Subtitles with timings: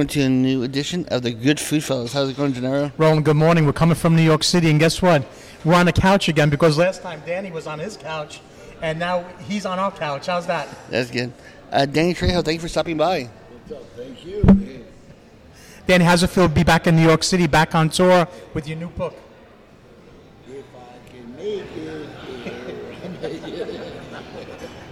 [0.00, 2.14] welcome to a new edition of the Good Food Fellas.
[2.14, 2.90] How's it going, Gennaro?
[2.96, 3.66] Roland, good morning.
[3.66, 5.26] We're coming from New York City, and guess what?
[5.62, 8.40] We're on the couch again because last time Danny was on his couch,
[8.80, 10.28] and now he's on our couch.
[10.28, 10.68] How's that?
[10.88, 11.34] That's good.
[11.70, 13.28] Uh, Danny Trejo, thank you for stopping by.
[13.94, 14.86] Thank you.
[15.86, 18.66] Danny, how's it feel to be back in New York City, back on tour with
[18.66, 19.14] your new book?
[20.48, 21.66] If I can make
[23.22, 23.84] it.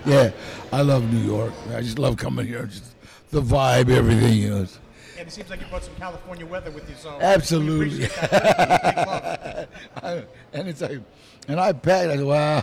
[0.05, 0.31] yeah,
[0.71, 1.55] I love New York.
[1.75, 2.67] I just love coming here.
[2.67, 2.95] Just
[3.31, 4.57] the vibe, everything, you know.
[4.65, 4.79] it's-
[5.19, 8.05] And it seems like you brought some California weather with you, so Absolutely.
[8.05, 8.95] appreciate that.
[8.95, 9.69] Big love.
[10.05, 10.25] I-
[10.57, 11.01] and it's like,
[11.49, 12.11] and I packed.
[12.11, 12.63] I said, "Wow,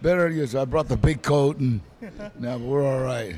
[0.00, 1.80] better." You so I brought the big coat, and
[2.38, 3.34] now we're all right.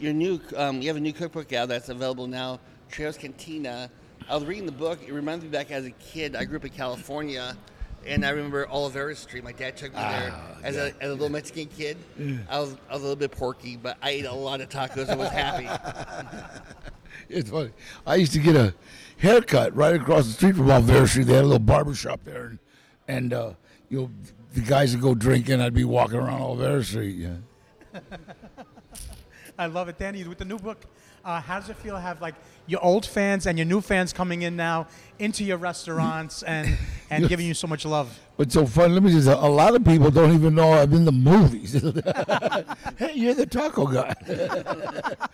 [0.00, 2.58] Your new, um, you have a new cookbook out that's available now,
[2.90, 3.88] Trejo's Cantina.
[4.28, 4.98] I was reading the book.
[5.06, 6.34] It reminds me back as a kid.
[6.34, 7.56] I grew up in California,
[8.04, 9.44] and I remember Olivera Street.
[9.44, 11.96] My dad took me there as, a, as a little Mexican kid.
[12.50, 15.08] I was I was a little bit porky, but I ate a lot of tacos
[15.08, 15.68] and was happy.
[17.28, 17.70] It's funny.
[18.06, 18.74] I used to get a
[19.18, 21.24] haircut right across the street from Olvera Street.
[21.24, 22.58] They had a little barber shop there, and,
[23.08, 23.52] and uh,
[23.88, 24.10] you know,
[24.54, 25.60] the guys would go drinking.
[25.60, 27.16] I'd be walking around Olvera Street.
[27.16, 28.00] Yeah.
[29.58, 30.22] I love it, Danny.
[30.24, 30.84] With the new book,
[31.24, 32.34] uh, how does it feel to have like
[32.66, 34.86] your old fans and your new fans coming in now
[35.18, 36.78] into your restaurants and
[37.10, 38.18] and giving you so much love?
[38.38, 38.94] What's so fun?
[38.94, 39.26] Let me just.
[39.26, 41.72] A lot of people don't even know I'm in the movies.
[42.96, 44.14] hey, you're the taco guy.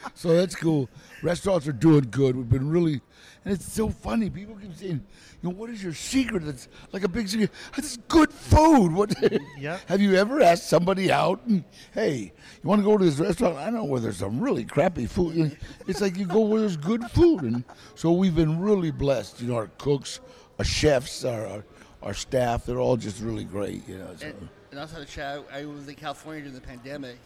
[0.15, 0.89] so that's cool.
[1.23, 2.35] Restaurants are doing good.
[2.35, 3.03] We've been really,
[3.45, 4.31] and it's so funny.
[4.31, 5.05] People keep saying,
[5.43, 6.45] you know, what is your secret?
[6.49, 7.51] It's like a big secret.
[7.77, 8.95] It's good food.
[8.95, 9.15] What?
[9.59, 9.81] Yep.
[9.87, 11.45] Have you ever asked somebody out?
[11.47, 12.33] And, hey,
[12.63, 13.59] you want to go to this restaurant?
[13.59, 15.59] I know where there's some really crappy food.
[15.87, 17.65] It's like you go where there's good food, and
[17.97, 19.43] so we've been really blessed.
[19.43, 20.21] You know, our cooks,
[20.59, 21.65] our chefs, our our,
[22.05, 22.67] our staff.
[22.67, 23.87] They're all just really great.
[23.89, 24.11] You know.
[24.17, 24.27] So.
[24.27, 27.17] And, and also to chat, I was in California during the pandemic.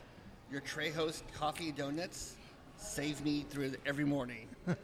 [0.50, 2.36] Your Trejo's coffee and donuts
[2.78, 4.48] saved me through every morning.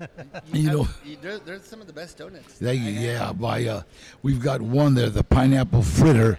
[0.52, 2.54] You know- you, they're, they're some of the best donuts.
[2.54, 3.00] Thank I you.
[3.00, 3.82] Yeah, by uh,
[4.22, 6.38] we've got one there, the pineapple fritter.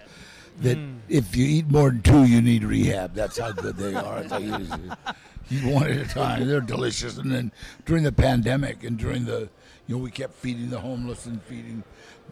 [0.62, 0.78] That
[1.10, 3.14] if you eat more than two, you need rehab.
[3.14, 4.20] That's how good they are.
[4.20, 4.52] I tell you,
[5.70, 6.48] one at a time.
[6.48, 7.18] They're delicious.
[7.18, 7.52] And then
[7.86, 9.50] during the pandemic and during the,
[9.88, 11.84] you know, we kept feeding the homeless and feeding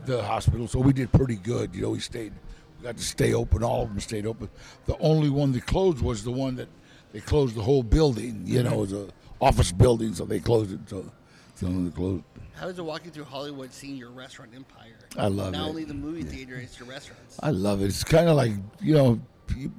[0.05, 1.75] the hospital, so we did pretty good.
[1.75, 2.33] You know, we stayed,
[2.79, 3.63] we got to stay open.
[3.63, 4.49] All of them stayed open.
[4.85, 6.69] The only one that closed was the one that
[7.11, 8.41] they closed the whole building.
[8.45, 9.07] You know, it was a
[9.39, 10.79] office building, so they closed it.
[10.87, 11.11] So,
[11.55, 12.23] so they closed.
[12.55, 14.93] How is it walking through Hollywood seeing your restaurant empire?
[15.17, 15.61] I love Not it.
[15.61, 17.39] Not only the movie theater, it's your restaurants.
[17.41, 17.85] I love it.
[17.85, 19.21] It's kind of like you know,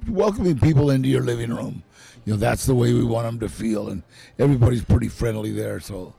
[0.07, 1.83] welcoming people into your living room.
[2.25, 4.03] You know, that's the way we want them to feel, and
[4.39, 5.79] everybody's pretty friendly there.
[5.79, 6.13] So,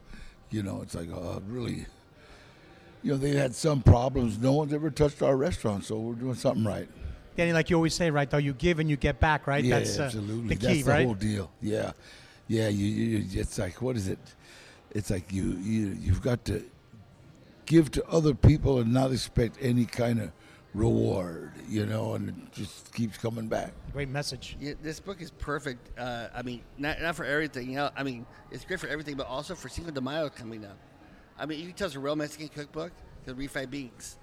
[0.50, 1.86] you know, it's like uh, really,
[3.02, 4.38] you know, they had some problems.
[4.38, 6.88] No one's ever touched our restaurant, so we're doing something right.
[7.36, 8.28] Danny, like you always say, right?
[8.30, 9.62] Though you give and you get back, right?
[9.62, 10.48] Yeah, That's uh, absolutely.
[10.48, 11.04] the key, That's the right?
[11.06, 11.50] whole deal.
[11.60, 11.92] Yeah,
[12.48, 12.68] yeah.
[12.68, 14.18] You, you, it's like what is it?
[14.92, 16.64] It's like you, you, you've got to
[17.66, 20.32] give to other people and not expect any kind of
[20.76, 23.72] reward, you know, and it just keeps coming back.
[23.92, 24.56] Great message.
[24.60, 25.98] Yeah, this book is perfect.
[25.98, 27.70] Uh, I mean, not, not for everything.
[27.70, 30.64] You know, I mean, it's great for everything, but also for Cinco de Mayo coming
[30.64, 30.76] up.
[31.38, 32.92] I mean, you can tell it's a real Mexican cookbook.
[33.24, 34.18] The refried beans,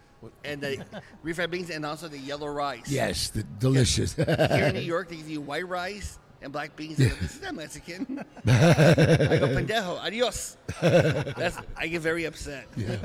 [0.46, 0.86] and the
[1.26, 2.90] refried beans, and also the yellow rice.
[2.90, 4.14] Yes, the, delicious.
[4.14, 7.02] Here in New York, they give you white rice and black beans.
[7.02, 8.24] I go, this is not Mexican.
[8.46, 10.58] I go, pendejo, adios.
[10.82, 12.68] That's, I get very upset.
[12.78, 12.96] yeah,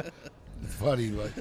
[0.63, 1.33] it's funny, but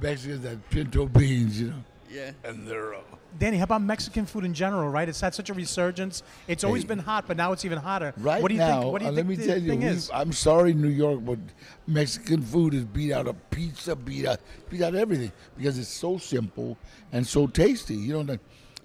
[0.00, 2.32] Mexicans that pinto beans, you know, Yeah.
[2.44, 2.94] and they're.
[2.94, 3.00] Uh,
[3.38, 5.08] Danny, how about Mexican food in general, right?
[5.08, 6.22] It's had such a resurgence.
[6.46, 6.88] It's always Hey.
[6.88, 8.14] been hot, but now it's even hotter.
[8.18, 8.92] Right what do you now, think?
[8.92, 10.10] What do you uh, think let me tell you, we- is?
[10.14, 11.38] I'm sorry, New York, but
[11.86, 14.38] Mexican food is beat out of pizza, beat out,
[14.70, 16.76] beat out everything because it's so simple
[17.12, 17.96] and so tasty.
[17.96, 18.40] You know, the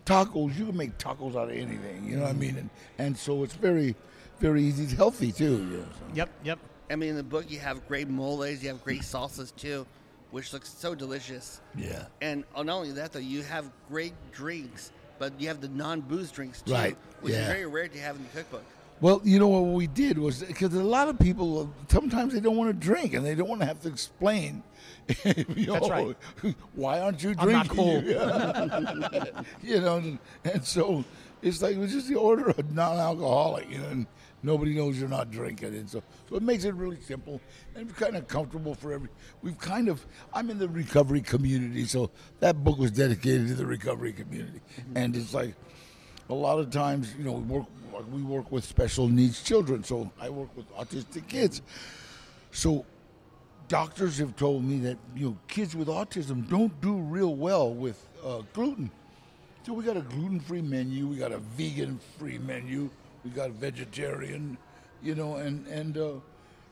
[0.06, 2.06] tacos, you can make tacos out of anything.
[2.06, 2.58] You know what I mean?
[2.58, 3.96] And, and so it's very,
[4.40, 4.86] very easy.
[4.86, 5.58] It's healthy too.
[5.58, 6.16] You know, so.
[6.16, 6.60] Yep, yep.
[6.90, 9.86] I mean, in the book, you have great moles, you have great salsas too,
[10.32, 11.62] which looks so delicious.
[11.76, 12.06] Yeah.
[12.22, 16.62] And not only that, though, you have great drinks, but you have the non-booze drinks
[16.62, 18.64] too, Right, which is very rare to have in the cookbook.
[19.02, 22.58] Well, you know what we did was because a lot of people sometimes they don't
[22.58, 24.62] want to drink and they don't want to have to explain.
[25.24, 26.16] you know, That's right.
[26.76, 28.08] Why aren't you I'm not drinking?
[29.64, 31.06] you know, and, and so
[31.42, 34.08] it's like it's just the order of non-alcoholic, you know, and
[34.44, 37.42] nobody knows you're not drinking, and so so it makes it really simple
[37.76, 39.10] and kind of comfortable for every.
[39.42, 43.66] We've kind of I'm in the recovery community, so that book was dedicated to the
[43.66, 44.62] recovery community,
[44.96, 45.56] and it's like
[46.30, 47.66] a lot of times, you know, we work
[48.12, 49.84] we work with special needs children.
[49.84, 51.62] So I work with autistic kids.
[52.52, 52.86] So
[53.68, 58.04] doctors have told me that you know kids with autism don't do real well with
[58.24, 58.92] uh, gluten.
[59.66, 62.90] So we got a gluten-free menu, we got a vegan-free menu,
[63.24, 64.58] we got a vegetarian,
[65.02, 66.02] you know, and and uh,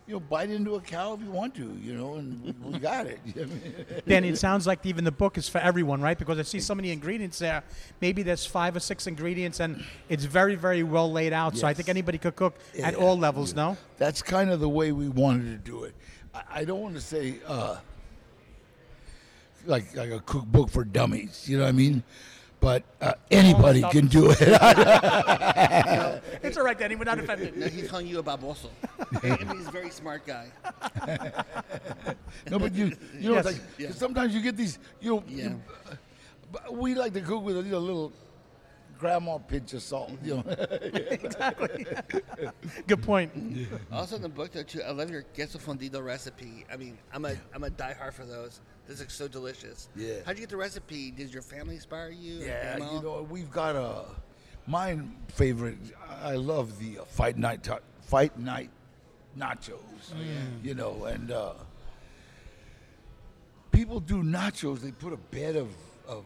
[0.07, 2.79] you know, bite into a cow if you want to, you know, and we, we
[2.79, 3.19] got it.
[3.25, 4.01] You know what I mean?
[4.07, 6.17] Danny, it sounds like even the book is for everyone, right?
[6.17, 7.61] Because I see so many ingredients there.
[7.99, 11.57] Maybe there's five or six ingredients, and it's very, very well laid out.
[11.57, 13.53] So I think anybody could cook at Yeah, all levels.
[13.53, 13.75] No.
[13.97, 15.93] That's kind of the way we wanted to do it.
[16.33, 17.77] I, I don't want to say uh,
[19.65, 21.49] like like a cookbook for dummies.
[21.49, 22.01] You know what I mean?
[22.59, 23.91] But uh, anybody stop.
[23.91, 24.39] can do it.
[26.43, 26.95] It's all right, Danny.
[26.95, 27.57] We're not offended.
[27.57, 28.69] No, he's calling you a baboso.
[29.23, 30.51] I he's a very smart guy.
[32.49, 33.45] no, but you you know, Yes.
[33.45, 33.91] like Yeah.
[33.91, 34.79] sometimes you get these.
[35.01, 35.43] You know, Yeah.
[35.49, 38.11] you- uh, we like to cook with a little, little
[38.97, 40.11] grandma pinch of salt.
[40.23, 40.43] You know,
[40.81, 41.85] exactly.
[42.87, 43.31] Good point.
[43.91, 46.65] Also in the book, though, too, I love your queso fundido recipe.
[46.71, 48.61] I mean, I'm a I'm a diehard for those.
[48.87, 49.89] This looks so delicious.
[49.95, 50.15] Yeah.
[50.25, 51.11] How'd you get the recipe?
[51.11, 52.35] Did your family inspire you?
[52.35, 54.05] Yeah, you know, we've got a
[54.65, 55.77] mine favorite.
[56.21, 58.69] I love the uh, fight night ta- fight night
[59.37, 59.73] nachos.
[60.63, 61.53] You know, and uh,
[63.71, 64.79] people do nachos.
[64.79, 65.69] They put a bed of
[66.07, 66.23] of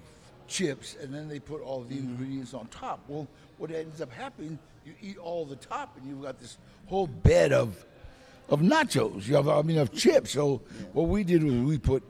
[0.47, 2.09] chips and then they put all the mm-hmm.
[2.09, 3.01] ingredients on top.
[3.07, 3.27] Well,
[3.57, 6.57] what ends up happening, you eat all the top and you've got this
[6.87, 7.85] whole bed of
[8.49, 9.27] of nachos.
[9.27, 10.31] You have, I mean, of chips.
[10.31, 10.61] So
[10.93, 12.03] what we did was we put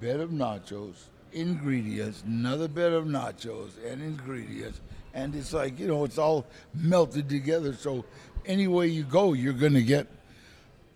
[0.00, 0.94] bed of nachos,
[1.32, 4.80] ingredients, another bed of nachos and ingredients,
[5.14, 7.74] and it's like you know it's all melted together.
[7.74, 8.04] So
[8.44, 10.06] anyway you go, you're gonna get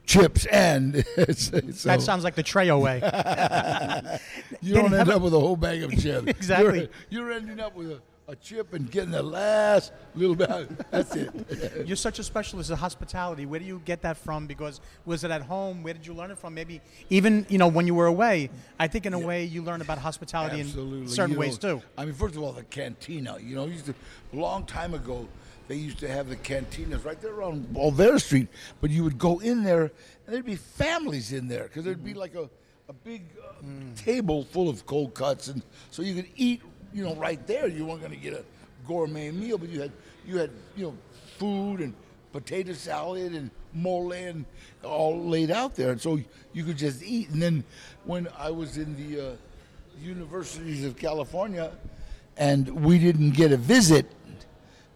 [0.06, 1.04] chips and
[1.36, 2.96] so That sounds like the Trejo way.
[4.60, 6.26] you don't end up with a whole bag of chips.
[6.40, 6.88] Exactly.
[7.10, 10.90] You're, you're ending up with a, a chip and getting the last little bit.
[10.90, 11.86] That's it.
[11.86, 13.46] You're such a specialist in hospitality.
[13.46, 14.46] Where do you get that from?
[14.46, 15.82] Because was it at home?
[15.82, 16.54] Where did you learn it from?
[16.54, 16.80] Maybe
[17.10, 18.50] even you know when you were away.
[18.78, 21.00] I think in a way you learn about hospitality Absolutely.
[21.02, 21.82] in certain You know, ways too.
[21.98, 23.36] I mean, first of all, the cantina.
[23.40, 23.94] You know, used to
[24.32, 25.28] a long time ago.
[25.70, 28.48] They used to have the cantinas right there on Olvera Street,
[28.80, 32.12] but you would go in there, and there'd be families in there because there'd be
[32.12, 32.50] like a,
[32.88, 33.62] a big uh,
[33.94, 35.62] table full of cold cuts, and
[35.92, 36.60] so you could eat,
[36.92, 37.68] you know, right there.
[37.68, 38.44] You weren't going to get a
[38.84, 39.92] gourmet meal, but you had
[40.26, 40.98] you had you know
[41.38, 41.94] food and
[42.32, 44.46] potato salad and mole and
[44.82, 46.18] all laid out there, and so
[46.52, 47.28] you could just eat.
[47.28, 47.62] And then
[48.06, 49.36] when I was in the uh,
[50.02, 51.70] universities of California,
[52.36, 54.10] and we didn't get a visit,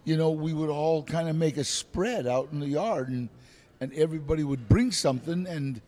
[0.05, 3.27] you know, we would all kind of make a spread out in the yard, and
[3.81, 5.81] and everybody would bring something, and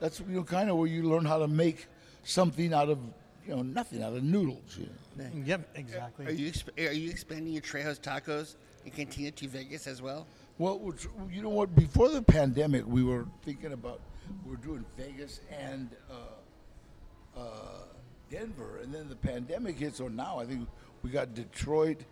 [0.00, 1.86] that's you know kind of where you learn how to make
[2.24, 2.98] something out of
[3.46, 4.76] you know nothing out of noodles.
[4.76, 5.24] You know.
[5.44, 6.26] Yep, exactly.
[6.26, 10.26] Are you are you expanding your Trejo's Tacos and Cantina to Vegas as well?
[10.58, 10.94] Well,
[11.30, 11.74] you know what?
[11.74, 14.00] Before the pandemic, we were thinking about
[14.44, 17.44] we were doing Vegas and uh, uh,
[18.30, 19.96] Denver, and then the pandemic hit.
[19.96, 20.68] So now I think
[21.02, 22.04] we got Detroit,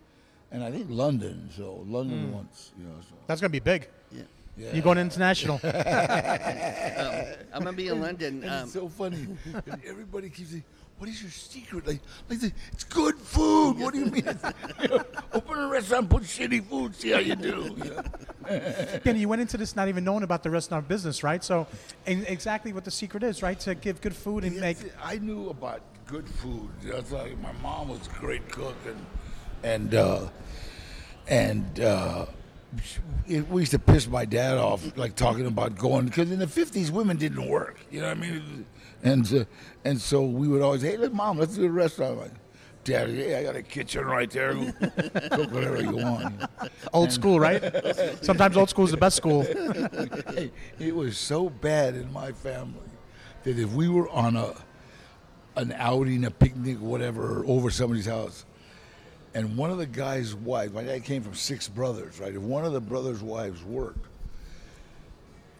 [0.51, 1.49] and I think London.
[1.55, 2.71] So London once.
[2.77, 2.95] you know.
[3.01, 3.87] So That's gonna be big.
[4.11, 4.21] Yeah.
[4.57, 4.73] yeah.
[4.73, 5.59] You're going international.
[5.63, 8.47] I'm gonna be in London.
[8.47, 9.27] Um, it's so funny.
[9.87, 10.63] everybody keeps saying,
[10.97, 13.77] "What is your secret?" Like, like the, it's good food.
[13.79, 14.25] What do you mean?
[14.81, 15.03] You know,
[15.33, 17.75] open a restaurant, put shitty food, see how you do.
[17.77, 18.99] You know?
[19.03, 21.43] Danny, you went into this not even knowing about the restaurant business, right?
[21.43, 21.67] So,
[22.05, 23.59] and exactly what the secret is, right?
[23.61, 24.81] To give good food and make.
[24.81, 26.69] Yes, I knew about good food.
[26.83, 28.97] That's like my mom was a great cook, and
[29.63, 30.27] and uh,
[31.27, 32.25] and uh,
[33.27, 36.47] it, we used to piss my dad off, like talking about going because in the
[36.47, 37.79] fifties women didn't work.
[37.89, 38.65] You know what I mean?
[39.03, 39.45] And uh,
[39.85, 42.19] and so we would always, hey, look, mom, let's do a restaurant.
[42.19, 42.31] Like,
[42.83, 44.53] Dad, hey, I got a kitchen right there.
[44.53, 46.41] Cook whatever you want.
[46.93, 47.61] Old school, right?
[48.23, 49.43] Sometimes old school is the best school.
[49.43, 52.79] Hey, it was so bad in my family
[53.43, 54.55] that if we were on a
[55.57, 58.45] an outing, a picnic, whatever, over somebody's house,
[59.33, 62.33] and one of the guys' wives, my dad came from six brothers, right?
[62.33, 64.05] If one of the brothers' wives worked,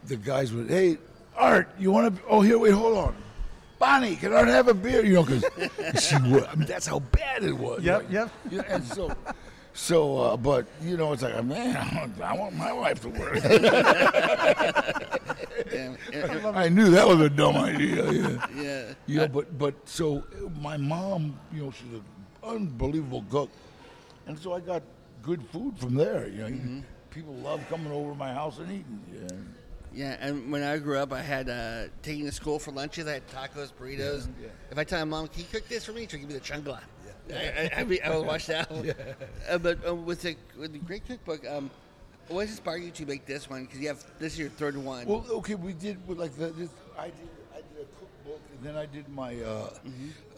[0.04, 0.98] the guys would, hey,
[1.36, 2.22] Art, you want to?
[2.28, 3.16] Oh, here, wait, hold on.
[3.78, 5.04] Bonnie, can Art have a beer?
[5.04, 5.44] You know, because
[6.08, 6.44] she would.
[6.44, 7.82] I mean, that's how bad it was.
[7.82, 8.10] Yep, right?
[8.10, 8.30] yep.
[8.50, 9.12] Know, and so,
[9.72, 13.36] so, uh, but you know, it's like, man, I want my wife to work.
[16.54, 18.12] I knew that was a dumb idea.
[18.12, 18.46] Yeah.
[18.54, 18.94] yeah.
[19.06, 20.22] Yeah, but but so
[20.60, 22.04] my mom, you know, she's an
[22.44, 23.50] unbelievable cook,
[24.26, 24.82] and so I got
[25.22, 26.28] good food from there.
[26.28, 29.00] You know, people love coming over to my house and eating.
[29.12, 29.36] Yeah.
[29.94, 33.06] Yeah, and when I grew up, I had uh, taking to school for lunches.
[33.06, 34.26] I had tacos, burritos.
[34.40, 34.48] Yeah.
[34.70, 36.40] If I tell my mom, "Can you cook this for me?" She'll give me the
[36.40, 36.80] chungla.
[37.30, 38.70] I, I, I, be, I would watch that.
[39.48, 41.70] Uh, but uh, with the with the great cookbook, um,
[42.28, 43.64] what inspired you to make this one?
[43.64, 45.04] Because you have this is your third one.
[45.06, 46.70] Well, okay, we did like the, this.
[46.98, 47.28] I did
[48.22, 49.70] I did a cookbook, and then I did my uh,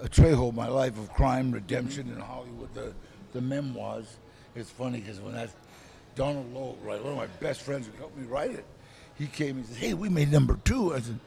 [0.02, 2.92] a Trejo, my life of crime, redemption in Hollywood, the
[3.32, 4.16] the memoirs.
[4.54, 5.48] It's funny because when I
[6.14, 8.64] Donal Logue, right, one of my best friends who helped me write it,
[9.16, 10.94] he came and said, "Hey, we made number two.
[10.94, 11.18] I said.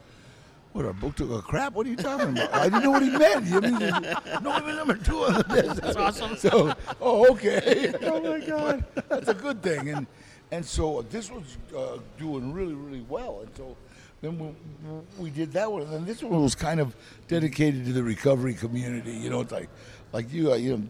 [0.73, 1.73] What our book took a crap?
[1.73, 2.53] What are you talking about?
[2.53, 3.47] I didn't know what he meant.
[3.47, 5.81] You mean, no, we made number two on the list.
[5.81, 6.35] That's awesome.
[6.37, 6.71] So,
[7.01, 7.95] oh, okay.
[8.03, 9.89] oh my God, that's a good thing.
[9.89, 10.05] And
[10.51, 13.41] and so this was uh, doing really, really well.
[13.41, 13.75] And so
[14.21, 16.95] then we, we did that one, and this one was kind of
[17.27, 19.11] dedicated to the recovery community.
[19.11, 19.69] You know, it's like
[20.11, 20.87] like you, uh, you know,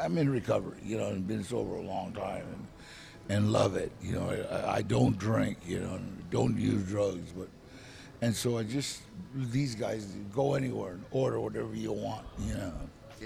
[0.00, 0.78] I'm in recovery.
[0.82, 2.46] You know, and been sober a long time,
[3.28, 3.92] and and love it.
[4.00, 5.58] You know, I, I don't drink.
[5.66, 6.00] You know,
[6.30, 7.48] don't use drugs, but
[8.22, 9.02] and so I just
[9.34, 12.26] these guys go anywhere and order whatever you want.
[12.40, 12.72] You know.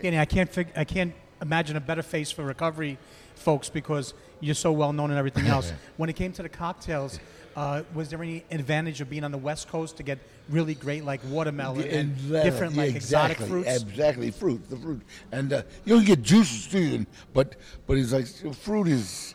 [0.02, 2.98] Danny, I can't I can't imagine a better face for recovery
[3.34, 5.72] folks because you're so well known and everything else.
[5.96, 7.18] when it came to the cocktails,
[7.54, 11.04] uh, was there any advantage of being on the West Coast to get really great
[11.04, 13.82] like watermelon and that- different yeah, like exotic exactly, fruits?
[13.82, 15.02] Exactly, fruit, the fruit,
[15.32, 17.06] and uh, you don't get juices too.
[17.32, 18.26] But but it's like
[18.56, 19.34] fruit is,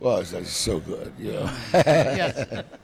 [0.00, 1.12] well, it's like so good.
[1.18, 1.50] You know.
[1.74, 2.64] yes.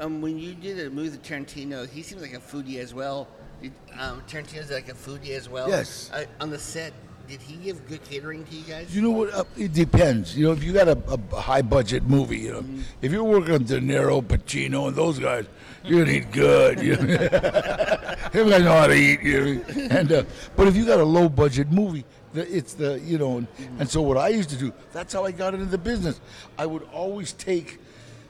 [0.00, 3.26] Um, when you did a movie with Tarantino, he seems like a foodie as well.
[3.62, 5.68] Did, um, Tarantino's like a foodie as well.
[5.68, 6.10] Yes.
[6.12, 6.92] Uh, on the set,
[7.28, 8.94] did he give good catering to you guys?
[8.94, 9.34] You know what?
[9.34, 10.36] Uh, it depends.
[10.36, 10.98] You know, if you got a,
[11.32, 12.64] a high budget movie, you know,
[13.02, 15.44] if you're working with De Niro, Pacino, and those guys,
[15.84, 16.80] you're gonna eat good.
[16.80, 17.28] You know?
[18.32, 19.22] Guys know how to eat.
[19.22, 19.88] You know?
[19.90, 20.22] And uh,
[20.56, 23.46] but if you got a low budget movie, the, it's the you know, and,
[23.78, 24.72] and so what I used to do.
[24.92, 26.20] That's how I got into the business.
[26.56, 27.78] I would always take.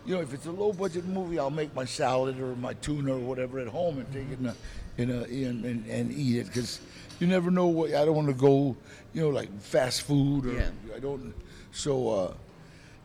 [0.06, 3.14] You know, if it's a low budget movie, I'll make my salad or my tuna
[3.14, 4.54] or whatever at home and take it in a,
[4.98, 6.80] in a in, and, and eat it because
[7.20, 8.76] you never know what I don't want to go,
[9.14, 10.70] you know, like fast food or Yeah.
[10.94, 11.32] I don't.
[11.72, 12.34] So, uh,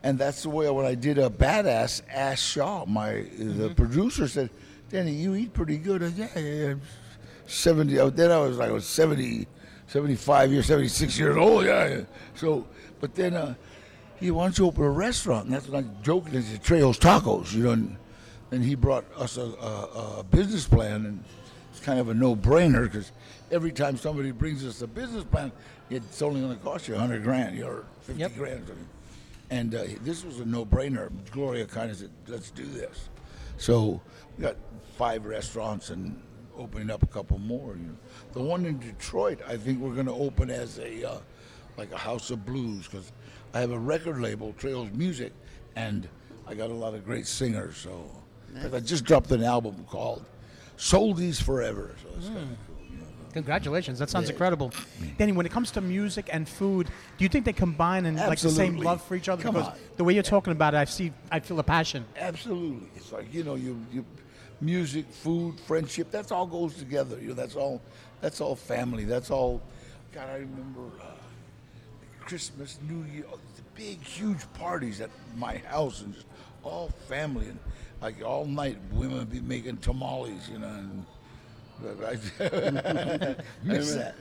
[0.04, 2.02] and that's the way when I did a badass.
[2.10, 4.50] ass Shaw, my the producer said,
[4.90, 6.74] "Danny, you eat pretty good." I said, yeah, yeah, yeah.
[7.48, 8.00] Seventy.
[8.00, 9.48] uh, Then I was like I was 70,
[9.88, 11.66] 75 years, seventy six years old.
[11.66, 12.02] Yeah, yeah.
[12.36, 12.66] So,
[13.00, 13.54] but then uh,
[14.20, 16.34] he wants to open a restaurant, and that's when I joking.
[16.36, 17.72] It's Trejo's Tacos, you know.
[17.72, 17.98] And,
[18.52, 21.24] and he brought us a, a, a business plan, and
[21.84, 23.12] kind of a no-brainer because
[23.52, 25.52] every time somebody brings us a business plan,
[25.90, 28.36] it's only going to cost you a hundred grand or fifty Yep.
[28.38, 28.72] grand.
[29.52, 31.12] And uh, this was a no-brainer.
[31.32, 33.10] Gloria kind of said, "Let's do this."
[33.58, 34.02] So
[34.38, 34.56] we got
[34.98, 36.20] five restaurants and
[36.58, 37.76] opening up a couple more.
[37.76, 37.96] You know.
[38.32, 41.18] The one in Detroit, I think we're going to open as a uh,
[41.78, 43.12] like a house of blues because
[43.54, 45.34] I have a record label, Trejo's Music,
[45.76, 46.08] and
[46.48, 47.78] I got a lot of great singers.
[47.78, 48.10] So
[48.60, 50.26] 'cause I just dropped an album called
[50.78, 53.06] "Soldies Forever." So it's kinda cool, you know.
[53.34, 54.00] Congratulations.
[54.00, 54.34] That sounds Yeah.
[54.34, 54.72] incredible.
[55.18, 56.88] Danny, when it comes to music and food,
[57.18, 59.42] do you think they combine and like the same love for each other?
[59.44, 59.78] Come because on.
[59.98, 62.06] the way you're talking about it, I see, I feel a passion.
[62.18, 62.88] Absolutely.
[62.96, 64.06] It's like you know, you, you
[64.62, 66.10] music, food, friendship.
[66.12, 67.20] That's all goes together.
[67.20, 67.82] You know, that's all.
[68.22, 69.04] That's all family.
[69.04, 69.62] That's all.
[70.14, 71.06] God, I remember uh,
[72.22, 73.26] Christmas, New Year,
[73.56, 76.26] the big, huge parties at my house, and just
[76.64, 77.60] all family, and
[78.04, 80.50] like all night, women would be making tamales.
[80.50, 81.06] You know, and
[82.06, 84.16] I miss that.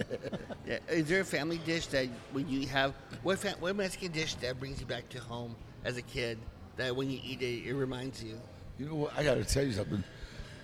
[0.66, 0.78] Yeah.
[0.88, 4.58] Is there a family dish that when you have what fa- what Mexican dish that
[4.58, 6.38] brings you back to home as a kid
[6.76, 8.40] that when you eat it it reminds you?
[8.78, 9.18] You know what?
[9.18, 10.02] I got to tell you something.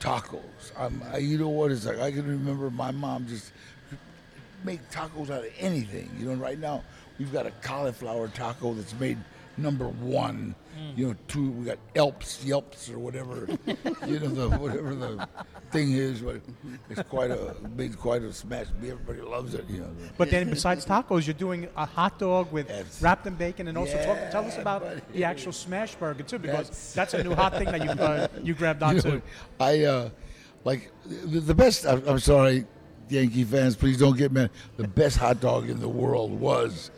[0.01, 0.41] Tacos.
[0.77, 1.73] I'm, I, you know what?
[1.73, 3.53] It's like I can remember my mom just
[4.65, 6.09] make tacos out of anything.
[6.19, 6.85] You know, right now
[7.19, 9.19] we've got a cauliflower taco that's made
[9.57, 10.55] number one.
[10.97, 11.51] You know, two.
[11.51, 13.47] We got Elps, Yelps, or whatever.
[14.07, 15.29] you know, the whatever the
[15.71, 16.21] thing is.
[16.21, 16.41] But
[16.91, 18.67] it's quite a made quite a smash.
[18.79, 19.65] Everybody loves it.
[19.69, 19.91] You know.
[20.17, 23.01] But then besides tacos, you're doing a hot dog with Yes.
[23.03, 25.01] wrapped in bacon, and also talk, tell us about buddy.
[25.13, 28.29] the actual smash burger too, because That's- that's, a new hot thing that you uh,
[28.43, 29.09] you grabbed You onto.
[29.11, 29.23] know,
[29.61, 30.11] I uh,
[30.65, 31.87] like the, the best.
[31.87, 32.67] I'm, I'm sorry,
[33.09, 34.51] Yankee fans, please don't get mad.
[34.77, 36.91] The best hot dog in the world was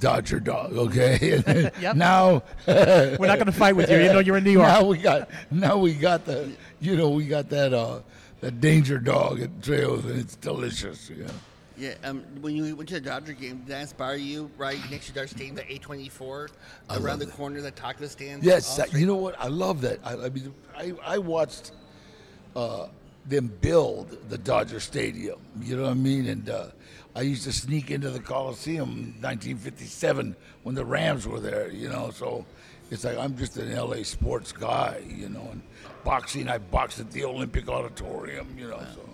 [0.00, 0.72] Dodger dog.
[0.72, 1.96] Okay, Yep.
[1.96, 3.98] now We're not going to fight with you.
[3.98, 4.66] You know you're in New York.
[4.68, 8.00] now we got now we got the you know we got that uh
[8.40, 11.08] that danger dog at Trejo's and it's delicious.
[11.10, 11.30] You know.
[11.78, 11.94] Yeah.
[12.04, 14.50] Um, when you went to the Dodger game, did that inspire you?
[14.58, 16.48] Right next to Dodger Stadium, the A24
[16.90, 18.44] around the corner, the taco stand.
[18.44, 19.36] Yes, that- you know what?
[19.40, 19.98] I love that.
[20.04, 21.72] I, I mean, I, I watched
[22.56, 22.88] uh,
[23.26, 25.38] them build the Dodger Stadium.
[25.60, 26.26] You know what I mean?
[26.28, 26.66] And uh,
[27.14, 31.70] I used to sneak into the Coliseum in 1957 when the Rams were there.
[31.70, 32.46] You know, so
[32.90, 35.02] it's like I'm just an LA sports guy.
[35.06, 35.62] You know, and
[36.04, 38.54] boxing, I boxed at the Olympic Auditorium.
[38.56, 39.08] You know, so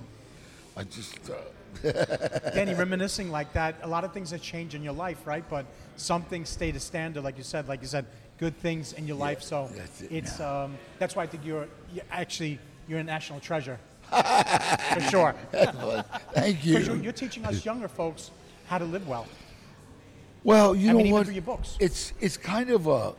[0.76, 1.19] I just.
[1.31, 1.35] Uh,
[2.55, 5.45] Danny, reminiscing like that, a lot of things have changed in your life, right?
[5.50, 7.69] But some things stay the standard, like you said.
[7.69, 8.07] Like you said,
[8.38, 9.43] good things in your life.
[9.43, 13.40] So that's it, it's um, that's why I think you're, you're actually you're a national
[13.40, 13.78] treasure
[14.95, 15.35] for sure.
[15.53, 17.03] thank Because you're, you.
[17.03, 18.31] you're teaching us younger folks
[18.67, 19.27] how to live well.
[20.45, 21.25] Well, you I know mean, what?
[21.27, 21.77] through your books.
[21.81, 23.15] It's it's kind of a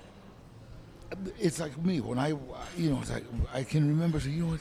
[1.39, 2.29] it's like me when I,
[2.77, 4.60] you know, it's like I can remember saying, you know what,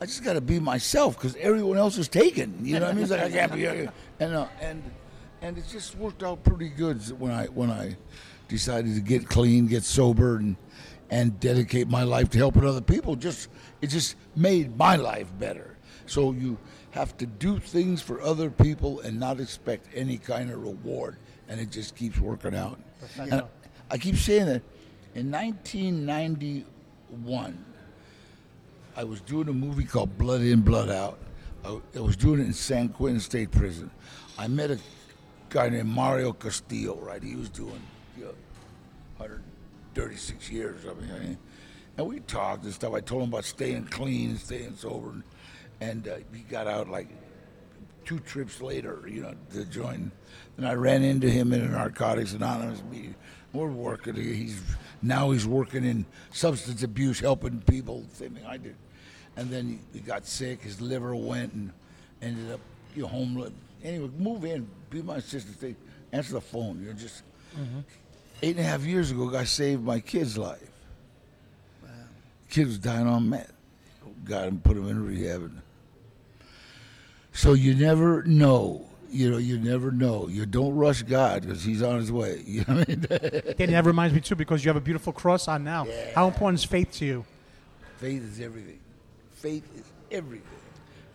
[0.00, 2.64] I just got to be myself because everyone else is taken.
[2.64, 3.02] You know what I mean?
[3.02, 4.82] It's like I can't be and uh, and
[5.42, 7.96] and it just worked out pretty good when I when I
[8.48, 10.56] decided to get clean, get sober, and
[11.10, 13.16] and dedicate my life to helping other people.
[13.16, 13.48] Just
[13.82, 15.76] it just made my life better.
[16.06, 16.56] So you
[16.92, 21.60] have to do things for other people and not expect any kind of reward, and
[21.60, 22.80] it just keeps working out.
[23.18, 23.42] And
[23.90, 24.62] I keep saying that.
[25.14, 27.64] In 1991,
[28.96, 31.18] I was doing a movie called Blood In, Blood Out.
[31.64, 33.90] I, was doing it in San Quentin State Prison.
[34.38, 34.78] I met a
[35.50, 37.22] guy named Mario Castillo, right?
[37.22, 37.82] He was doing
[38.16, 38.32] you know,
[39.18, 41.36] 136 years, I mean,
[41.96, 42.94] and we talked and stuff.
[42.94, 45.22] I told him about staying clean and staying sober, and,
[45.80, 47.08] and uh, he got out like
[48.04, 50.10] two trips later, you know, to join.
[50.56, 53.14] And I ran into him in a Narcotics Anonymous meeting.
[53.52, 54.14] We're working.
[54.14, 54.60] He's
[55.02, 58.04] now he's working in substance abuse, helping people.
[58.12, 58.76] Same thing I did.
[59.36, 60.62] And then he, he got sick.
[60.62, 61.72] His liver went and
[62.20, 62.60] ended up
[62.94, 63.52] you know, homeless.
[63.82, 64.68] Anyway, move in.
[64.90, 65.56] Be my assistant.
[65.56, 65.76] Stay,
[66.12, 66.82] answer the phone.
[66.82, 67.22] You're just
[68.42, 69.28] eight and a half years ago.
[69.28, 70.71] Guy saved my kid's life.
[72.52, 73.50] Kid was dying on meth.
[74.26, 75.50] Got him, put him in rehab.
[77.32, 78.90] So you never know.
[79.10, 80.28] You know, you never know.
[80.28, 82.42] You don't rush God because He's on His way.
[82.46, 83.54] You know what I mean?
[83.56, 85.86] Danny, that reminds me too because you have a beautiful cross on now.
[86.14, 87.24] How important is faith to you?
[87.96, 88.80] faith is everything.
[89.30, 90.46] Faith is everything.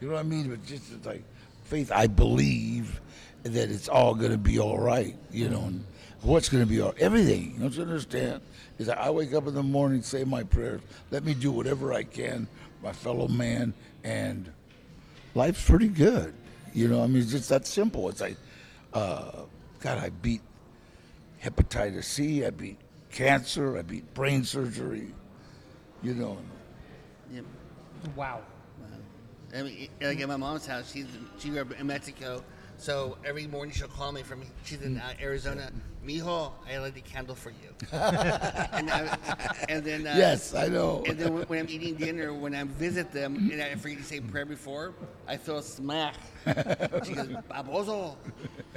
[0.02, 0.50] You know what I mean?
[0.50, 1.24] But just it's like
[1.66, 3.00] faith, I believe
[3.44, 5.16] that it's all going to be all right.
[5.30, 5.86] You know, and
[6.22, 7.54] what's going to be all everything.
[7.54, 8.42] You know what you understand?
[8.78, 10.82] Is that I wake up in the morning, say my prayers.
[11.12, 12.48] Let me do whatever I can,
[12.84, 14.52] my fellow man, and
[15.36, 16.34] life's pretty good.
[16.74, 18.10] You know, I mean, it's just that simple.
[18.10, 18.38] It's like,
[18.94, 19.32] uh,
[19.80, 20.42] God, I beat
[21.44, 22.78] hepatitis C, I beat
[23.12, 25.14] cancer, I beat brain surgery.
[26.04, 26.38] You know,
[27.32, 27.46] Yep.
[28.16, 28.42] Wow.
[29.56, 31.08] I mean, like at my mom's house, she's
[31.40, 32.44] she grew up in Mexico.
[32.78, 35.72] So every morning she'll call me from she's in uh, Arizona.
[36.08, 37.56] Mijo, I lit the candle for you.
[37.92, 39.18] and, I,
[39.68, 41.04] and then uh, yes, I know.
[41.06, 44.04] And then when, when I'm eating dinner, when I visit them, and I forget to
[44.06, 44.94] say prayer before,
[45.28, 46.16] I throw a smack.
[47.04, 48.16] She goes, Baboso,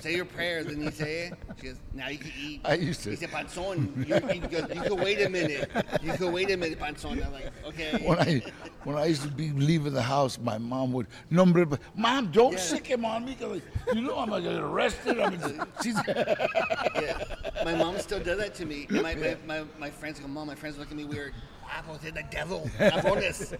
[0.01, 0.64] say your prayer.
[0.64, 1.35] Then you say it.
[1.61, 2.61] She goes, now you can eat.
[2.64, 5.71] I used to- He said, Panzon, you, you, goes, you can wait a minute.
[6.03, 7.25] You can wait a minute, Panzon.
[7.25, 8.03] I'm like, okay.
[8.05, 8.43] when I
[8.85, 11.64] when I used to be leaving the house, my mom would number.
[11.95, 12.59] Mom, don't Yeah.
[12.59, 13.62] sick him on me because
[13.95, 15.21] you know I'm gonna get arrested.
[15.21, 15.40] I mean,
[15.83, 17.19] she's Yeah.
[17.64, 18.87] My mom still does that to me.
[18.88, 21.35] And my, my, my, my friends go, Mom, my friends look at me weird.
[21.72, 22.68] Apple, they're the devil.
[22.78, 23.52] Cabrones.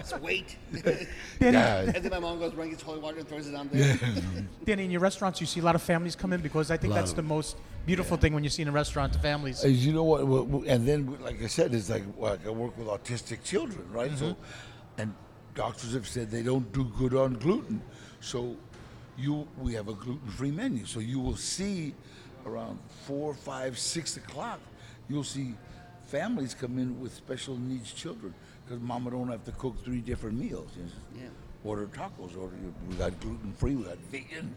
[0.00, 0.56] Just wait.
[0.72, 1.06] Danny,
[1.40, 1.80] Yeah.
[1.80, 3.98] and then my mom goes, run, gets holy water, and throws it on there.
[4.64, 6.92] Danny, in your restaurants, you see a lot of families come in because I think
[6.92, 9.64] Lot that's of- the most beautiful thing when you see in a restaurant, the families.
[9.64, 12.50] As you know what, what- what- and then like I said, it's like, like I
[12.50, 14.16] work with autistic children, right?
[14.16, 15.00] So, mm-hmm.
[15.00, 15.14] and
[15.54, 17.82] doctors have said they don't do good on gluten.
[18.20, 18.56] So,
[19.18, 20.86] you we have a gluten-free menu.
[20.86, 21.94] So you will see
[22.46, 24.60] around four, five, six o'clock,
[25.08, 25.54] you'll see
[26.08, 30.38] families come in with special needs children because mama don't have to cook three different
[30.38, 30.70] meals.
[30.76, 31.28] You just Yeah.
[31.64, 32.36] Order tacos.
[32.36, 32.56] Order.
[32.88, 33.76] We got gluten-free.
[33.76, 34.54] We got vegan.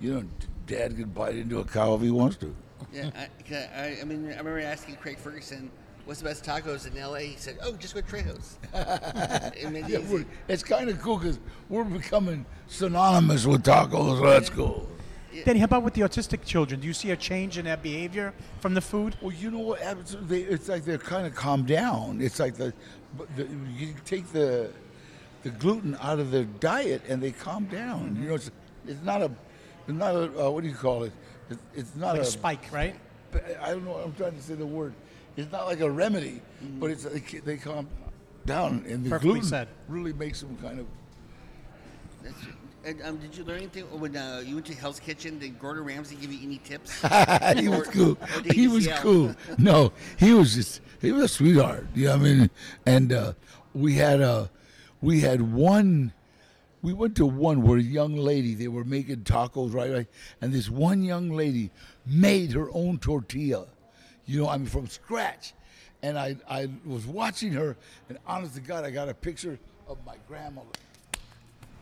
[0.00, 0.24] You know,
[0.66, 2.54] dad can bite into a cow if he wants to.
[2.92, 5.70] Yeah, I, I, I mean, I remember asking Craig Ferguson,
[6.04, 10.62] "What's the best tacos in L.A.?" He said, "Oh, just go Trejo's." it Yeah, it's
[10.62, 14.22] kind of cool because we're becoming synonymous with tacos.
[14.22, 14.88] That's cool.
[15.44, 16.80] Danny, how about with the autistic children?
[16.80, 19.16] Do you see a change in their behavior from the food?
[19.20, 19.80] Well, you know what
[20.30, 22.20] it's like they're kind of calmed down.
[22.20, 22.72] It's like the,
[23.36, 23.46] the
[23.76, 24.70] you take the
[25.42, 28.16] the gluten out of their diet and they calm down.
[28.20, 28.50] You know, it's,
[28.86, 29.30] it's not a
[29.86, 31.12] it's not a uh, what do you call it?
[31.50, 32.96] It's, it's not Like a a spike, right?
[33.60, 33.96] I don't know.
[33.96, 34.94] I'm trying to say the word.
[35.36, 36.40] It's not like a remedy,
[36.80, 37.88] but it's they, they calm
[38.46, 39.68] down, and the Perfectly gluten said.
[39.88, 40.86] really makes them kind of
[42.86, 45.40] and, um, did you learn anything when uh, you went to Hell's Kitchen?
[45.40, 47.02] Did Gordon Ramsay give you any tips?
[47.58, 48.16] he was cool.
[48.44, 49.34] He was cool.
[49.58, 51.86] No, he was just he was a sweetheart.
[51.94, 52.50] You know what I mean?
[52.86, 53.32] And uh,
[53.74, 54.50] we had a
[55.02, 56.12] we had one.
[56.80, 60.06] We went to one where a young lady they were making tacos right, right,
[60.40, 61.72] and this one young lady
[62.06, 63.66] made her own tortilla.
[64.26, 65.54] You know, I mean from scratch.
[66.02, 67.76] And I I was watching her,
[68.08, 70.68] and honest to God, I got a picture of my grandmother.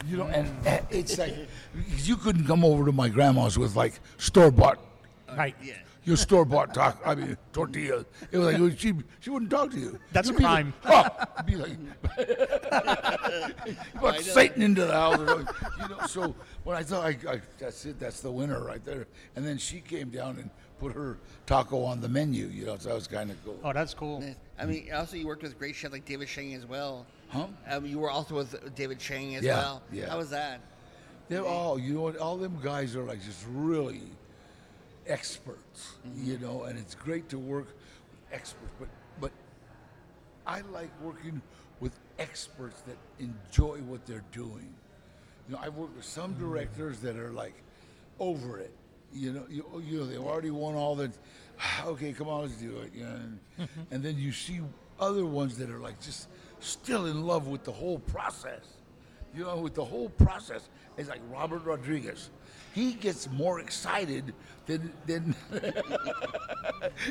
[0.07, 1.35] You know, and uh, it's like
[1.99, 4.79] you couldn't come over to my grandma's with like store bought
[5.37, 5.57] Right.
[5.63, 5.75] Yeah.
[6.05, 8.05] your store bought taco, I mean tortillas.
[8.31, 9.99] It was like she she wouldn't talk to you.
[10.13, 10.73] That's You'd be crime.
[10.85, 11.71] Like, oh, be like,
[13.67, 15.19] you brought Satan into the house.
[15.19, 15.41] or.
[15.83, 19.07] You know, so when I thought I, I, that's it, that's the winner right there.
[19.37, 22.47] And then she came down and put her taco on the menu.
[22.47, 23.59] You know, so that was kind of cool.
[23.65, 24.23] Oh, that's cool.
[24.59, 27.07] I mean, also you worked with great chefs like David Chang as well.
[27.35, 27.47] Huh?
[27.69, 29.83] Um, you were also with David Chang as Yeah, well.
[29.93, 30.09] yeah.
[30.09, 30.61] How was that?
[31.29, 34.03] They're all, you know all them guys are like just really
[35.07, 36.31] experts, mm-hmm.
[36.31, 38.89] you know, and it's great to work with experts, but,
[39.21, 39.33] but
[40.47, 41.43] I like working
[41.81, 44.73] with experts that enjoy what they're doing.
[45.49, 46.45] You know, I've worked with some mm-hmm.
[46.45, 47.55] directors that are like
[48.21, 48.73] over it.
[49.13, 51.11] You know, you, oh, you know, they've already won all the.
[51.87, 52.93] Okay, come on, let's do it.
[52.95, 53.95] You know, and, mm-hmm.
[53.95, 54.61] and then you see
[54.99, 56.29] other ones that are like just
[56.65, 58.61] still in love with the whole process.
[59.35, 60.69] You know, with the whole process.
[60.97, 62.31] It's like Robert Rodriguez.
[62.73, 64.33] He gets more excited
[64.67, 65.35] than than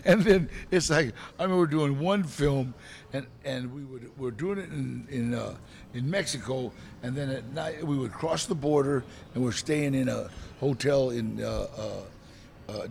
[0.06, 2.74] and then it's like I remember doing one film,
[3.12, 5.56] and and we would we're doing it in in uh,
[5.94, 9.04] in Mexico, and then at night we would cross the border,
[9.36, 11.42] and we're staying in a hotel in.
[11.42, 12.88] Uh, uh,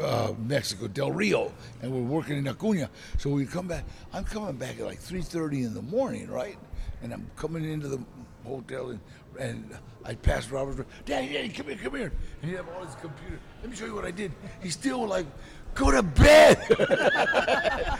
[0.00, 2.90] uh, Mexico, Del Rio, and we're working in Acuna.
[3.18, 3.84] So we come back.
[4.12, 6.56] I'm coming back at like 3:30 in the morning, right?
[7.02, 8.00] And I'm coming into the
[8.44, 9.00] hotel, and,
[9.38, 10.86] and I passed Robert.
[11.04, 12.12] Daddy, Daddy, come here, come here.
[12.42, 13.38] And he had all his computer.
[13.62, 14.32] Let me show you what I did.
[14.62, 15.26] He's still like,
[15.74, 16.58] go to bed.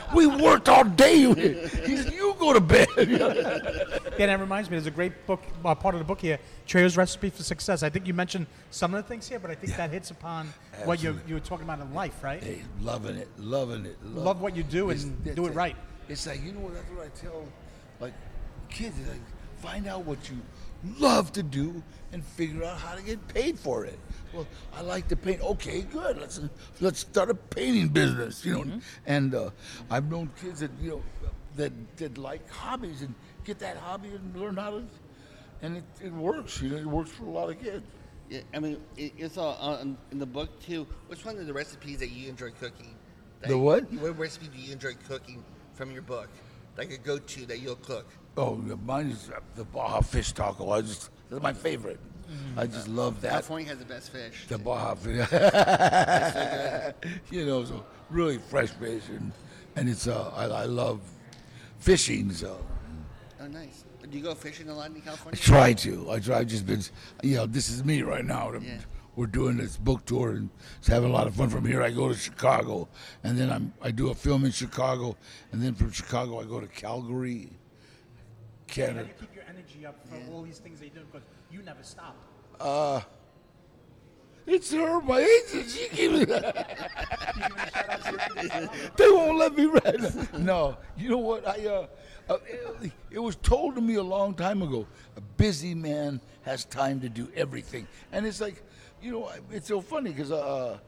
[0.15, 1.33] we worked all day.
[1.35, 2.89] He said, you go to bed.
[4.19, 4.77] Yeah, that reminds me.
[4.77, 7.83] There's a great book, uh, part of the book here, Trejo's Recipe for Success.
[7.83, 10.53] I think you mentioned some of the things here, but I think that hits upon
[10.85, 11.29] what you Absolutely.
[11.29, 12.43] you were talking about in life, right?
[12.43, 13.97] hey, loving it, loving it.
[14.05, 15.75] Love what you do and do it right.
[16.11, 16.75] It's like you know what?
[16.75, 17.45] That's what I tell
[17.99, 18.13] like
[18.69, 18.99] kids.
[18.99, 19.21] It's like
[19.63, 20.37] find out what you
[20.99, 23.99] love to do and figure out how to get paid for it.
[24.33, 25.41] Well, I like to paint.
[25.43, 26.19] Okay, good.
[26.19, 26.41] Let's
[26.81, 28.45] let's start a painting business.
[28.45, 28.79] You know, Mm-hmm.
[29.07, 29.51] and uh,
[29.91, 31.03] I've known kids that you know
[31.57, 33.15] that that like hobbies and
[33.45, 34.85] get that hobby and learn how to,
[35.63, 36.63] and it, it works.
[36.63, 37.85] You know, it works for a lot of kids.
[38.29, 40.87] Yeah, I mean, it, it's all on, in the book too.
[41.09, 42.95] Which one of the recipes that you enjoy cooking?
[43.43, 43.91] The what?
[43.95, 45.43] What recipe do you enjoy cooking
[45.75, 46.29] from your book?
[46.79, 48.07] Like a go-to that you'll cook.
[48.37, 50.71] Oh, mine is uh, the Baja fish taco.
[50.71, 51.99] I just that's my favorite.
[52.57, 53.31] I just love that.
[53.31, 54.47] California has the best fish.
[54.49, 55.27] The Baja fish.
[57.31, 59.33] you know, so really fresh fish, and,
[59.77, 61.01] and it's uh, I, I love
[61.79, 62.33] fishing.
[62.33, 62.59] So
[63.41, 63.85] Oh, nice.
[64.09, 65.41] Do you go fishing a lot in California?
[65.41, 66.11] I try to.
[66.11, 66.39] I try.
[66.39, 66.83] I've just been,
[67.23, 68.53] you know, this is me right now.
[68.53, 68.79] Yeah.
[69.17, 71.49] We're doing this book tour and it's having a lot of fun.
[71.49, 72.89] From here, I go to Chicago,
[73.25, 75.17] and then I'm I do a film in Chicago,
[75.53, 77.49] and then from Chicago I go to Calgary,
[78.69, 79.09] How Canada.
[79.81, 81.01] Do you keep energy up for all these things they do?
[81.11, 82.17] Because you never stop.
[82.61, 83.01] Uh,
[84.47, 85.71] it's her, my agent.
[85.71, 86.27] She keeps
[88.97, 90.39] They won't let me rent.
[90.39, 91.47] No, you know what?
[91.47, 91.87] I uh,
[92.29, 92.39] uh,
[92.83, 94.87] it, it was told to me a long time ago.
[95.17, 98.63] A busy man has time to do everything, and it's like,
[99.03, 100.79] you know, it's so funny because uh,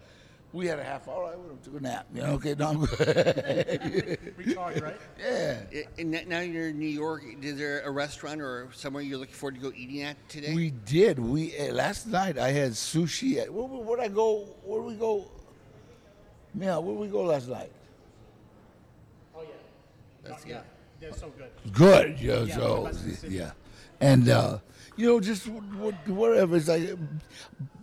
[0.53, 1.33] we had a half hour.
[1.33, 2.07] I would have took a nap.
[2.15, 4.19] You know, okay, no, I'm good.
[4.37, 4.97] Recharge, right?
[5.19, 5.61] yeah.
[5.99, 7.23] And now you're in New York.
[7.41, 10.55] Is there a restaurant or somewhere you're looking forward to go eating at today?
[10.55, 11.19] We did.
[11.19, 13.39] We uh, last night I had sushi.
[13.41, 14.47] At, where, where, where'd I go?
[14.65, 15.31] Where we go?
[16.55, 17.73] Yeah, where we go last night?
[19.35, 19.49] Oh yeah.
[20.23, 20.55] That's yeah.
[20.55, 20.63] good.
[21.01, 21.51] They're so good.
[21.73, 22.21] good.
[22.21, 22.91] Yeah, Yeah, so
[23.27, 23.51] yeah,
[24.01, 24.59] and uh,
[24.97, 26.91] you know, just wh- wh- wherever it's like,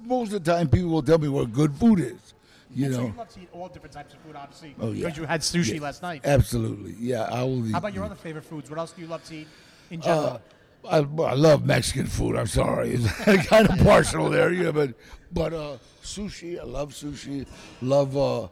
[0.01, 2.34] most of the time people will tell me where good food is.
[2.73, 4.75] You And so know, you love to eat all different types of food, obviously.
[4.79, 5.05] Oh, yeah.
[5.05, 5.82] Because you had sushi Yeah.
[5.82, 6.21] last night.
[6.23, 6.95] absolutely.
[6.99, 7.65] Yeah, I will.
[7.67, 8.69] Eat, How about your other favorite foods?
[8.69, 9.47] What else do you love to eat
[9.89, 10.41] in general?
[10.86, 12.36] Uh, I, I love Mexican food.
[12.38, 13.12] I'm sorry, it's
[13.47, 14.93] kind of partial there, know, but
[15.34, 16.58] but uh, sushi.
[16.60, 17.45] I love sushi.
[17.82, 18.47] Love uh,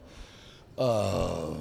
[0.78, 1.56] uh,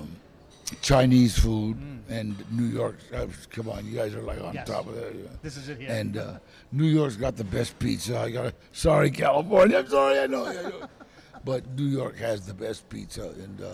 [0.83, 1.77] Chinese food
[2.09, 2.97] and New York.
[3.15, 4.67] Uh, come on, you guys are like on Yes.
[4.67, 5.15] top of that.
[5.15, 5.29] yeah.
[5.43, 5.89] this is it here.
[5.91, 6.39] And uh,
[6.73, 8.19] New York's got the best pizza.
[8.19, 9.79] I got sorry California.
[9.79, 10.19] I'm sorry.
[10.19, 10.47] I know.
[10.47, 10.89] I know.
[11.47, 13.71] but New York has the best pizza, and uh,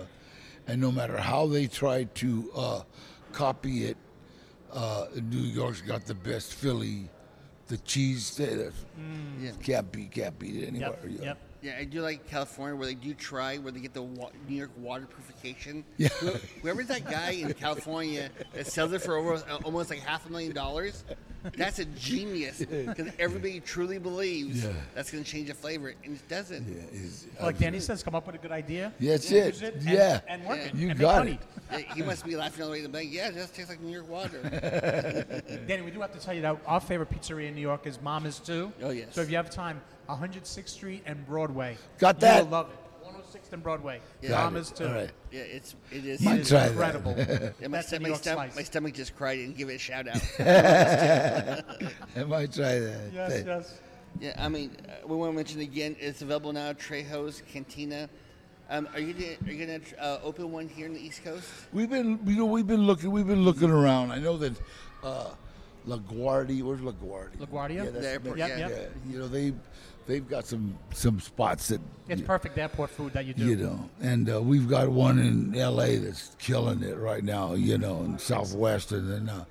[0.68, 2.82] and no matter how they try to uh,
[3.32, 3.96] copy it,
[4.72, 7.08] uh, New York's got the best Philly.
[7.68, 8.84] The cheese, eh, that's-
[9.40, 9.52] Yeah.
[9.62, 10.98] can't beat, can't beat it anywhere.
[11.08, 11.20] yep.
[11.20, 11.24] yeah.
[11.28, 11.38] Yep.
[11.62, 14.56] Yeah, I do like California where they do try where they get the wa- New
[14.56, 15.84] York water purification.
[15.96, 16.08] Yeah.
[16.08, 16.30] Who-
[16.62, 20.32] Whoever's that guy in California that sells it for over, uh, almost like half a
[20.32, 21.04] million dollars,
[21.56, 24.72] that's a genius because everybody truly believes Yeah.
[24.94, 26.66] that's going to change the flavor, and it doesn't.
[26.68, 28.92] Yeah, it's- Like Danny says, come up with a good idea.
[28.98, 29.74] Yeah, that's use it.
[29.76, 30.20] and- Yeah.
[30.28, 30.74] And work it.
[30.74, 31.40] You and got make it.
[31.70, 31.84] money.
[31.88, 33.10] Yeah, He must be laughing all the way to the bank.
[33.12, 34.40] Yeah, it just tastes like New York water.
[35.68, 38.00] Danny, we do have to tell you that our favorite pizzeria in New York is
[38.02, 38.72] Mama's too.
[38.82, 39.08] Oh, yes.
[39.12, 39.80] So if you have time,
[40.16, 41.76] 106th Street and Broadway.
[41.98, 42.44] Got You that.
[42.44, 42.78] will love it.
[43.06, 44.00] 106th and Broadway.
[44.22, 44.76] Got Mama's it.
[44.76, 44.86] too.
[44.86, 45.10] All right.
[45.30, 46.20] Yeah, it's it is.
[46.20, 46.70] Might It is try that.
[46.72, 47.14] incredible.
[47.60, 48.56] Yeah, my, That's sto- New my, York stom- slice.
[48.56, 50.22] my stomach just cried and give it a shout out.
[52.16, 53.00] I might try that.
[53.12, 53.78] Yes, Thank- yes.
[54.20, 58.10] Yeah, I mean, uh, we want to mention again, it's available now Trejo's Cantina.
[58.68, 61.46] Um, are you gonna, are you gonna uh, open one here in the East Coast?
[61.72, 64.12] We've been, you know, we've been looking, we've been looking around.
[64.12, 64.52] I know that
[65.02, 65.30] uh,
[65.88, 67.36] LaGuardia, where's LaGuardia?
[67.38, 67.74] LaGuardia?
[67.76, 68.48] Yeah, that's The airport, name.
[68.50, 68.58] yeah.
[68.58, 68.70] Yep,
[69.06, 69.12] yeah.
[69.12, 69.52] You know, they,
[70.06, 73.44] they've got some some spots that, It's perfect airport food that you do.
[73.44, 75.96] you know, and uh, we've got one in L.A.
[75.96, 77.54] that's killing it right now.
[77.54, 79.44] You know, in Southwestern, and uh,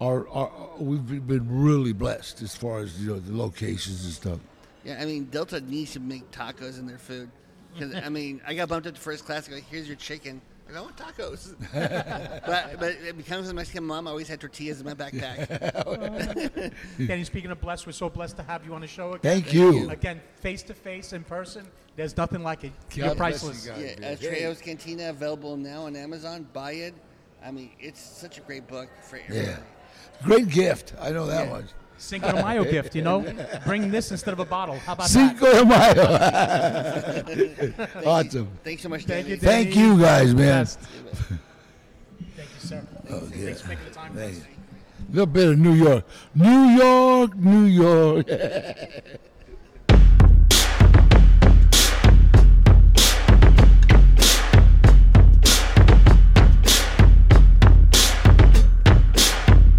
[0.00, 4.38] our, our we've been really blessed as far as you know the locations and stuff.
[4.84, 7.30] Yeah, I mean Delta needs to make tacos in their food.
[7.78, 9.46] 'Cause, I mean, I got bumped up to first class.
[9.46, 10.40] I go, here's your chicken.
[10.68, 11.54] I go, I want tacos.
[12.46, 14.06] but but it becomes a Mexican mom.
[14.06, 16.72] I always had tortillas in my backpack.
[17.06, 19.20] Danny, speaking of blessed, we're so blessed to have you on the show again.
[19.42, 19.88] Thank you.
[19.90, 22.72] Again, face to face, in person, there's nothing like it.
[22.92, 23.64] You're priceless.
[23.66, 23.96] you guys.
[24.00, 26.46] yeah, uh, Trejo's Cantina available now on Amazon.
[26.52, 26.94] Buy it.
[27.44, 29.46] I mean, it's such a great book for everybody.
[29.46, 29.58] Yeah,
[30.24, 30.94] great gift.
[31.00, 31.52] I know that Yeah.
[31.52, 31.66] much.
[31.98, 33.24] Cinco de Mayo gift, you know?
[33.66, 34.78] Bring this instead of a bottle.
[34.78, 36.04] How about Cinco de Mayo.
[38.06, 38.48] awesome.
[38.64, 39.34] Thanks so much, Thank Danny.
[39.34, 40.62] you, Thank you guys, man.
[40.62, 40.78] Best.
[42.36, 42.86] Thank you, sir.
[43.10, 44.38] Oh, Thanks for making the time for Thank us.
[44.38, 44.44] you.
[45.10, 46.04] little bit of New York.
[46.34, 48.26] New York, New York.